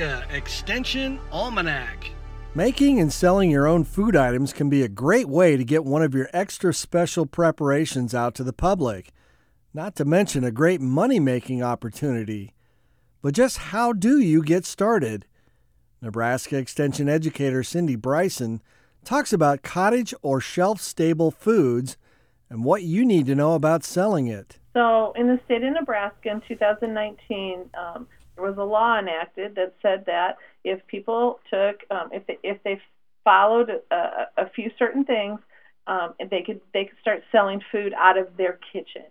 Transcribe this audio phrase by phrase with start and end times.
[0.00, 2.10] Nebraska Extension Almanac.
[2.54, 6.02] Making and selling your own food items can be a great way to get one
[6.02, 9.12] of your extra special preparations out to the public,
[9.74, 12.54] not to mention a great money making opportunity.
[13.20, 15.26] But just how do you get started?
[16.00, 18.60] Nebraska Extension educator Cindy Brison
[19.04, 21.98] talks about cottage or shelf stable foods
[22.48, 24.58] and what you need to know about selling it.
[24.72, 28.06] So, in the state of Nebraska in 2019, um,
[28.40, 32.56] there was a law enacted that said that if people took, um, if they, if
[32.64, 32.80] they
[33.22, 35.38] followed a, a few certain things,
[35.86, 39.04] um, they could they could start selling food out of their kitchen.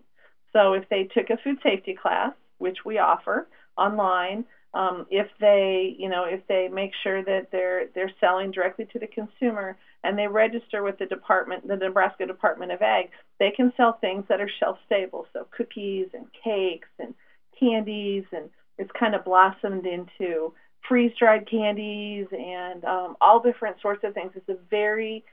[0.54, 3.48] So, if they took a food safety class, which we offer
[3.78, 8.86] online, um, if they you know if they make sure that they're they're selling directly
[8.94, 13.52] to the consumer and they register with the department the Nebraska Department of Ag they
[13.52, 17.16] can sell things that are shelf stable so cookies and cakes and
[17.60, 20.54] candies and it's kind of blossomed into
[20.88, 25.24] freeze dried candies and um, all different sorts of things it's a very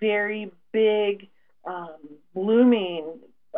[0.00, 1.28] very big
[1.66, 1.98] um,
[2.34, 3.04] blooming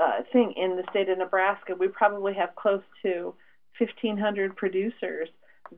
[0.00, 3.34] uh, thing in the state of Nebraska we probably have close to
[3.78, 5.28] 1,500 producers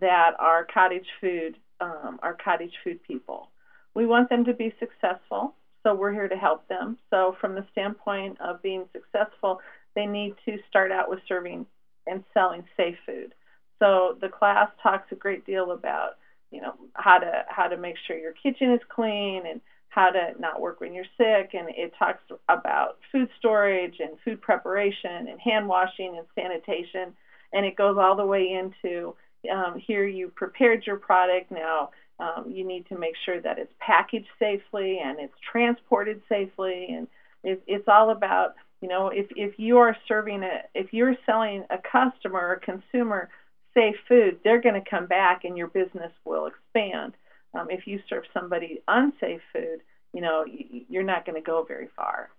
[0.01, 3.49] that are cottage food, um, are cottage food people.
[3.95, 6.99] We want them to be successful, so we're here to help them.
[7.11, 9.61] So, from the standpoint of being successful,
[9.95, 11.67] they need to start out with serving
[12.07, 13.35] and selling safe food.
[13.79, 16.17] So, the class talks a great deal about,
[16.51, 20.33] you know, how to how to make sure your kitchen is clean and how to
[20.39, 25.41] not work when you're sick, and it talks about food storage and food preparation and
[25.41, 27.15] hand washing and sanitation.
[27.53, 29.15] And it goes all the way into
[29.51, 31.51] um, here you prepared your product.
[31.51, 36.89] Now um, you need to make sure that it's packaged safely and it's transported safely.
[36.91, 37.09] And
[37.45, 41.65] it, it's all about you know if if you are serving a if you're selling
[41.71, 43.31] a customer or consumer
[43.77, 47.15] safe food they're going to come back and your business will expand
[47.55, 49.81] um, if you serve somebody unsafe food
[50.13, 50.45] you know
[50.89, 52.31] you're not going to go very far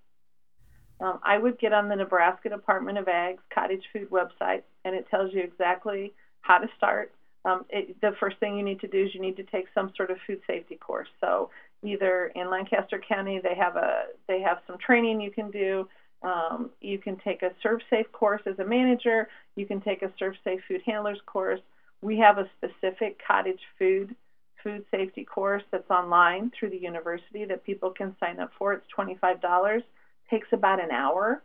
[0.99, 5.07] um, I would get on the Nebraska Department of Ag's cottage food website, and it
[5.09, 7.13] tells you exactly how to start.
[7.45, 9.91] Um, it, the first thing you need to do is you need to take some
[9.95, 11.07] sort of food safety course.
[11.21, 11.51] So
[11.83, 15.87] either in Lancaster County they have a they have some training you can do.
[16.23, 19.27] Um, you can take a Serve Safe course as a manager.
[19.55, 21.59] You can take a ServSafe food handlers course.
[22.01, 24.15] We have a specific cottage food
[24.63, 28.73] food safety course that's online through the university that people can sign up for.
[28.73, 29.83] It's twenty five dollars
[30.29, 31.41] takes about an hour.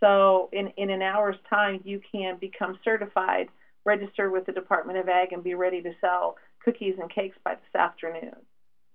[0.00, 3.48] So in, in an hour's time, you can become certified,
[3.84, 7.54] register with the Department of Ag, and be ready to sell cookies and cakes by
[7.54, 8.34] this afternoon.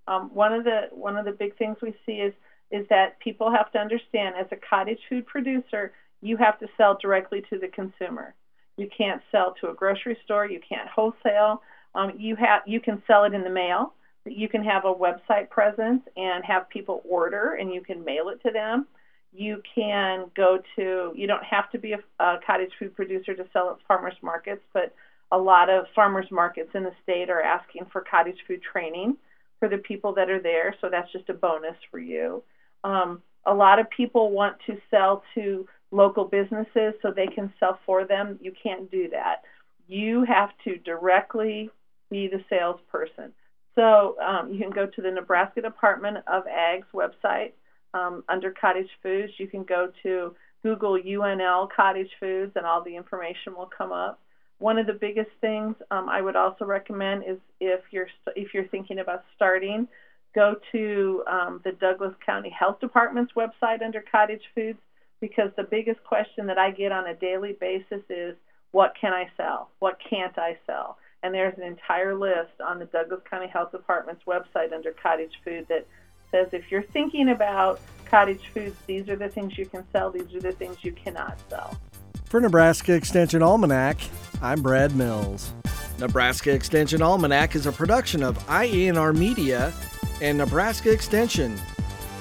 [0.07, 2.33] Um, one of the one of the big things we see is
[2.71, 5.91] is that people have to understand as a cottage food producer,
[6.21, 8.33] you have to sell directly to the consumer.
[8.77, 10.45] You can't sell to a grocery store.
[10.47, 11.61] You can't wholesale.
[11.95, 13.93] Um, you have you can sell it in the mail.
[14.25, 18.41] You can have a website presence and have people order, and you can mail it
[18.43, 18.85] to them
[19.31, 23.45] you can go to you don't have to be a, a, cottage food producer to
[23.53, 24.93] sell at farmers markets but
[25.31, 29.15] a lot of farmers markets in the state are asking for cottage food training
[29.59, 32.43] for the people that are there so that's just a bonus for you
[32.83, 37.79] um, a lot of people want to sell to local businesses so they can sell
[37.85, 39.43] for them you can't do that
[39.87, 41.69] you have to directly
[42.11, 43.31] be the salesperson
[43.75, 47.51] so um, you can go to the nebraska department of ag's website
[47.93, 49.33] um, under cottage foods.
[49.37, 54.19] You can go to Google UNL cottage foods, and all the information will come up.
[54.59, 58.67] One of the biggest things um, I would also recommend is if you're if you're
[58.67, 59.87] thinking about starting,
[60.35, 64.79] go to um, the Douglas County Health Department's website under cottage foods
[65.21, 68.35] because the biggest question that I get on a daily basis is
[68.71, 69.69] what can I sell?
[69.79, 70.97] What can't I sell?
[71.23, 75.65] And there's an entire list on the Douglas County Health Department's website under cottage food
[75.67, 75.85] that
[76.31, 80.33] says if you're thinking about cottage foods, these are the things you can sell, these
[80.33, 81.77] are the things you cannot sell.
[82.25, 83.99] For Nebraska Extension Almanac,
[84.41, 85.51] I'm Brad Mills.
[85.97, 89.73] Nebraska Extension Almanac is a production of IANR Media
[90.21, 91.57] and Nebraska Extension.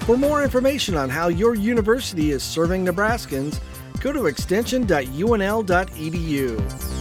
[0.00, 3.60] For more information on how your university is serving Nebraskans,
[4.00, 6.97] go to extension.unl.edu.